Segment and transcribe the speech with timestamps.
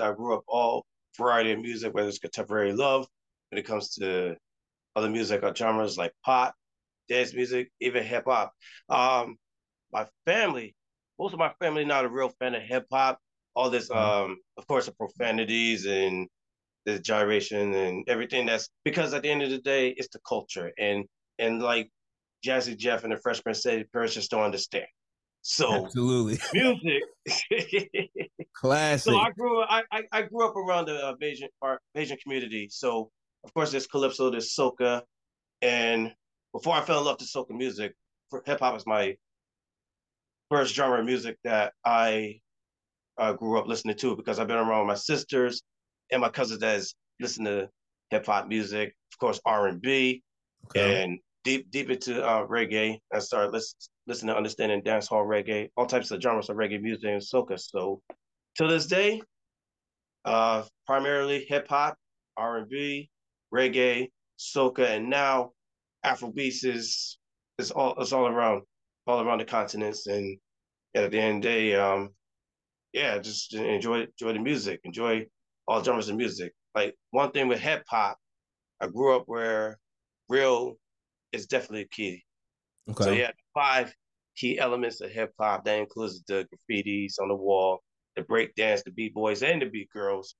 [0.00, 0.84] I grew up all
[1.16, 3.06] variety of music, whether it's contemporary love,
[3.50, 4.36] when it comes to
[4.96, 6.54] other music or genres like pop,
[7.08, 8.52] dance music, even hip hop.
[8.88, 9.36] Um,
[9.92, 10.74] my family,
[11.18, 13.18] most of my family not a real fan of hip hop.
[13.56, 14.30] All this, mm-hmm.
[14.30, 16.28] um, of course, the profanities and
[16.86, 18.46] the gyration and everything.
[18.46, 21.04] That's because at the end of the day, it's the culture and
[21.38, 21.90] and like
[22.44, 24.86] Jazzy Jeff and the Freshman said, parents just don't understand.
[25.46, 27.02] So absolutely music,
[28.54, 29.12] classic.
[29.12, 29.68] So I grew up.
[29.92, 31.48] I, I, grew up around the uh, Bajan
[31.94, 32.68] Bajan community.
[32.70, 33.10] So
[33.44, 35.02] of course there's calypso, there's soca,
[35.60, 36.14] and
[36.54, 37.92] before I fell in love with soca music,
[38.46, 39.16] hip hop is my
[40.50, 42.40] first genre of music that I
[43.18, 45.60] uh, grew up listening to because I've been around my sisters
[46.10, 47.68] and my cousins that's listen to
[48.08, 50.22] hip hop music, of course R and B,
[50.74, 52.98] and deep deep into uh, reggae.
[53.12, 56.80] I started listening listen to understanding dance hall reggae, all types of genres of reggae
[56.80, 57.58] music and soca.
[57.58, 58.02] So
[58.56, 59.22] to this day,
[60.24, 61.96] uh, primarily hip hop,
[62.36, 63.10] R and B,
[63.52, 65.52] reggae, soca, and now
[66.04, 67.18] Afrobeats is
[67.58, 68.62] is all is all around
[69.06, 70.06] all around the continents.
[70.06, 70.38] And
[70.94, 72.10] at the end of the day, um,
[72.92, 75.26] yeah, just enjoy enjoy the music, enjoy
[75.66, 76.52] all genres of music.
[76.74, 78.18] Like one thing with hip hop,
[78.80, 79.78] I grew up where
[80.28, 80.74] real
[81.32, 82.24] is definitely key.
[82.90, 83.04] Okay.
[83.04, 83.94] So yeah, five
[84.36, 85.64] key elements of hip hop.
[85.64, 87.80] That includes the graffitis on the wall,
[88.16, 90.34] the break dance, the beat boys and the beat girls,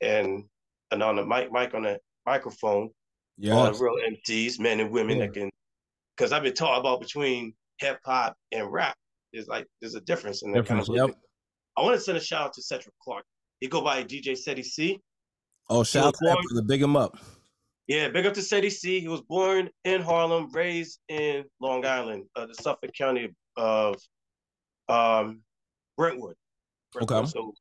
[0.00, 0.44] and
[0.90, 2.90] and on the mic, mic on the microphone,
[3.38, 5.26] yeah, all the real MCs, men and women yeah.
[5.26, 5.50] that can.
[6.16, 8.96] Because I've been taught about between hip hop and rap.
[9.32, 10.88] There's like there's a difference in that kind of.
[10.90, 11.10] Yep.
[11.76, 13.24] I want to send a shout out to Cedric Clark.
[13.60, 14.98] He go by DJ Ceddy C.
[15.68, 16.66] Oh, shout out to brother.
[16.66, 17.16] Big him up.
[17.90, 19.00] Yeah, big up to Ceddy C.
[19.00, 23.96] He was born in Harlem, raised in Long Island, uh, the Suffolk County of
[24.88, 25.40] um,
[25.96, 26.36] Brentwood.
[26.92, 27.24] Brentwood.
[27.24, 27.30] Okay.
[27.32, 27.52] So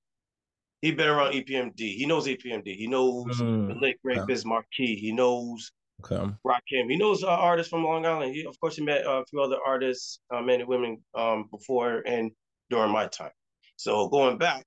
[0.83, 1.79] he been around EPMD.
[1.79, 2.75] He knows EPMD.
[2.75, 3.69] He knows mm.
[3.69, 4.27] the late great okay.
[4.27, 4.45] Biz.
[4.77, 5.71] He knows
[6.05, 6.31] okay.
[6.45, 6.91] Rakim.
[6.91, 8.35] He knows uh, artists from Long Island.
[8.35, 11.49] He, of course, he met uh, a few other artists, uh, men and women, um,
[11.49, 12.29] before and
[12.69, 13.31] during my time.
[13.77, 14.63] So going back,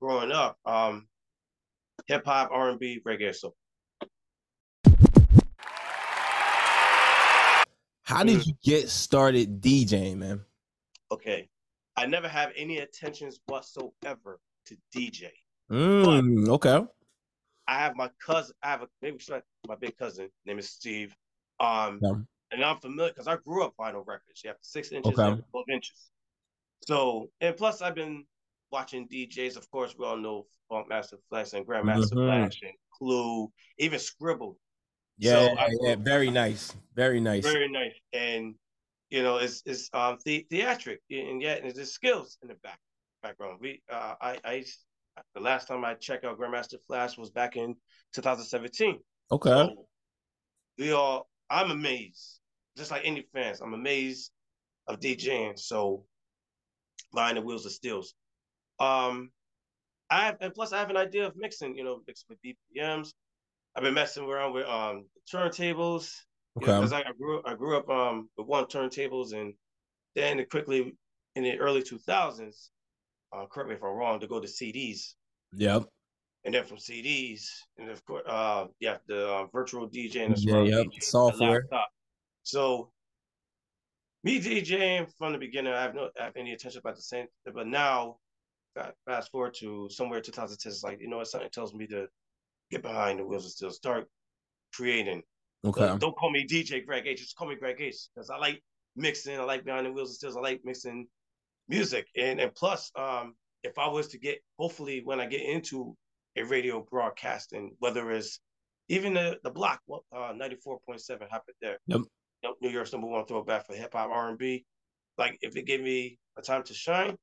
[0.00, 1.06] growing up, um,
[2.06, 3.52] hip hop, R and B, reggae, so
[8.06, 10.40] How did you get started DJing, man?
[11.10, 11.48] Okay.
[11.96, 15.30] I never have any intentions whatsoever to DJ.
[15.72, 16.84] Mm, okay.
[17.66, 19.18] I have my cousin, I have a maybe
[19.66, 21.16] my big cousin, name is Steve.
[21.58, 22.12] Um yeah.
[22.52, 24.40] and I'm familiar because I grew up vinyl records.
[24.44, 25.32] You have six inches okay.
[25.32, 26.10] and 12 inches.
[26.86, 28.24] So and plus I've been
[28.70, 29.56] watching DJs.
[29.56, 32.26] Of course, we all know Funkmaster Flex and Grandmaster mm-hmm.
[32.26, 34.56] Flash and Clue, even Scribble.
[35.18, 38.54] Yeah, so yeah, yeah, very nice, very nice, very nice, and
[39.10, 42.78] you know, it's it's um the, theatric, and yet there's skills in the back
[43.22, 43.58] background.
[43.60, 44.64] We uh, I I
[45.34, 47.74] the last time I checked out Grandmaster Flash was back in
[48.14, 48.98] 2017.
[49.32, 49.50] Okay.
[49.50, 49.86] So
[50.78, 52.40] we all, I'm amazed,
[52.76, 54.30] just like any fans, I'm amazed
[54.86, 55.58] of DJing.
[55.58, 56.04] So
[57.14, 58.14] behind the wheels of steels.
[58.78, 59.30] Um,
[60.10, 63.12] I have, and plus I have an idea of mixing, you know, mixing with BPMs,
[63.76, 66.14] I've been messing around with um turntables.
[66.58, 66.66] Okay.
[66.66, 69.54] Because I, I, grew I grew up um with one turntables and
[70.14, 70.94] then quickly
[71.34, 72.70] in the early two thousands,
[73.36, 75.14] uh, correct me if I'm wrong, to go to CDs.
[75.54, 75.84] Yep.
[76.44, 80.40] And then from CDs, and of course, uh, yeah, the uh, virtual DJ and the
[80.40, 80.86] yeah, yep.
[80.86, 81.64] DJ, software.
[82.44, 82.90] So
[84.22, 87.26] me DJing from the beginning, I have no I have any attention about the same,
[87.52, 88.18] but now
[89.06, 92.06] fast forward to somewhere 2010, it's like you know, something tells me to
[92.70, 94.08] get behind the wheels and still start
[94.74, 95.22] creating.
[95.64, 95.84] Okay.
[95.84, 97.14] Uh, don't call me DJ Grand Gee.
[97.14, 97.92] Just call me Grand Gee.
[98.14, 98.62] Because I like
[98.94, 99.38] mixing.
[99.38, 100.36] I like behind the wheels and stills.
[100.36, 101.06] I like mixing
[101.68, 102.06] music.
[102.16, 105.96] And and plus, um, if I was to get, hopefully, when I get into
[106.36, 108.40] a radio broadcasting, whether it's
[108.88, 111.78] even the the block, uh, ninety four point seven happened there.
[111.86, 112.02] Yep.
[112.42, 114.64] Nope, New York's number one throwback for hip hop R and B.
[115.18, 117.16] Like if it gave me a time to shine,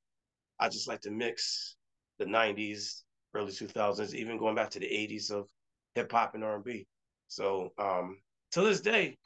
[0.58, 1.76] I just like to mix
[2.18, 3.03] the '90s,
[3.34, 5.48] early 2000s, even going back to the 80s of
[5.94, 6.86] hip hop and R&B.
[7.28, 8.18] So um,
[8.52, 9.16] to this day,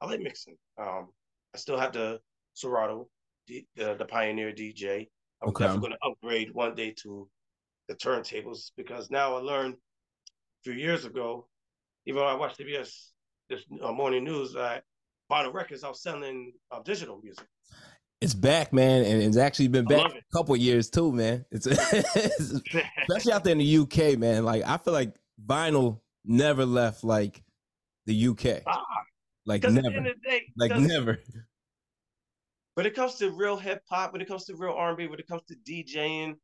[0.00, 0.56] I like mixing.
[0.78, 1.08] Um,
[1.54, 2.20] I still have the
[2.54, 3.08] Serato,
[3.46, 5.08] the, the, the Pioneer DJ.
[5.42, 5.64] I'm okay.
[5.64, 7.28] definitely going to upgrade one day to
[7.88, 11.46] the turntables because now I learned a few years ago,
[12.06, 13.10] even when I watched CBS
[13.48, 14.82] this uh, morning news, that
[15.30, 17.46] vinyl records are selling uh, digital music.
[18.20, 21.44] It's back, man, and it's actually been back a couple years too, man.
[21.50, 22.50] It's, it's
[23.08, 24.44] especially out there in the UK, man.
[24.44, 27.42] Like I feel like vinyl never left like
[28.06, 28.62] the UK.
[28.66, 28.84] Ah,
[29.46, 31.20] like never, day, like never.
[32.74, 35.06] When it comes to real hip hop, when it comes to real R and B,
[35.06, 36.36] when it comes to DJing,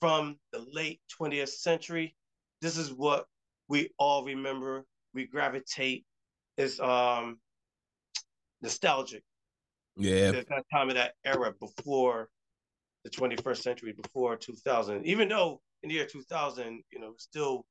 [0.00, 2.14] from the late 20th century.
[2.60, 3.26] This is what
[3.68, 4.84] we all remember.
[5.14, 6.04] We gravitate.
[6.56, 7.38] It's um
[8.62, 9.22] nostalgic.
[9.98, 10.30] Yeah.
[10.30, 12.28] That time of that era before
[13.04, 15.04] the 21st century, before 2000.
[15.04, 17.66] Even though in the year 2000, you know, still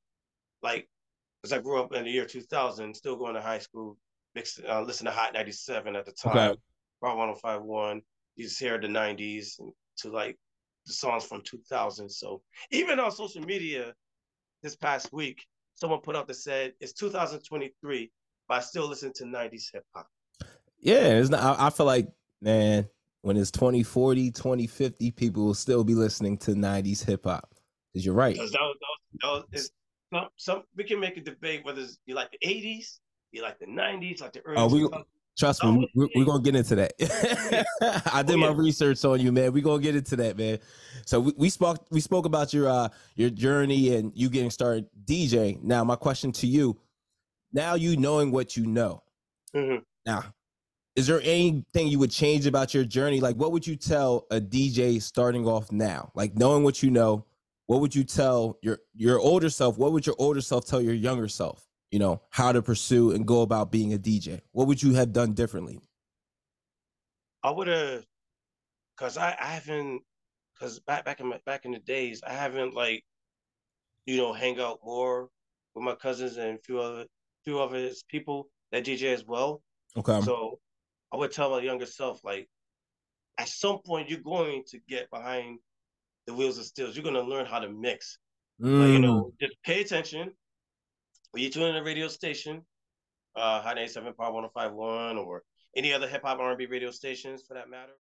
[0.62, 0.88] like,
[1.44, 3.98] as I grew up in the year 2000, still going to high school,
[4.36, 6.60] mixed, uh, listen to Hot 97 at the time, okay.
[7.02, 8.02] Rock 1051,
[8.36, 10.38] you just hear the 90s and to like
[10.86, 12.10] the songs from 2000.
[12.10, 12.42] So
[12.72, 13.94] even on social media
[14.64, 15.46] this past week,
[15.76, 18.12] someone put out that said it's 2023,
[18.48, 20.08] but I still listen to 90s hip hop.
[20.80, 22.08] Yeah, it's not, I, I feel like,
[22.42, 22.88] man,
[23.22, 27.54] when it's 2040, 2050, people will still be listening to 90s hip hop.
[27.92, 28.38] Because you're right.
[30.12, 33.00] Some, some, we can make a debate whether you like the 80s,
[33.32, 34.88] you like the 90s, like the early oh, we,
[35.38, 36.94] Trust me, we're, we're, gonna get into that.
[38.12, 38.48] I did oh, yeah.
[38.48, 39.54] my research on you, man.
[39.54, 40.58] We're gonna get into that, man.
[41.06, 44.88] So we, we spoke we spoke about your uh your journey and you getting started
[45.06, 45.62] DJ.
[45.62, 46.80] Now, my question to you,
[47.54, 49.04] now you knowing what you know.
[49.56, 49.84] Mm-hmm.
[50.08, 50.24] Now,
[50.98, 53.20] is there anything you would change about your journey?
[53.20, 56.12] Like, what would you tell a DJ starting off now?
[56.16, 57.24] Like, knowing what you know,
[57.68, 59.78] what would you tell your your older self?
[59.78, 61.68] What would your older self tell your younger self?
[61.92, 64.42] You know how to pursue and go about being a DJ.
[64.54, 65.80] What would you have done differently?
[67.44, 68.04] I would have,
[68.98, 70.02] cause I, I haven't,
[70.60, 73.04] cause back back in my, back in the days, I haven't like,
[74.08, 75.30] you know, hang out more
[75.76, 77.06] with my cousins and a few other
[77.44, 79.62] few other people that DJ as well.
[79.96, 80.22] Okay.
[80.22, 80.60] So
[81.14, 82.50] I would tell my younger self, like,
[83.38, 85.60] at some point you're going to get behind
[86.26, 86.96] the wheels of steels.
[86.96, 88.18] You're gonna learn how to mix.
[88.62, 88.82] Mm.
[88.82, 90.32] Like, you know, just pay attention.
[91.32, 92.66] When you tune in a radio station,
[93.36, 95.44] uh, Hot 97 Power 1051 or
[95.76, 97.94] any other hip hop R&B radio stations for that matter.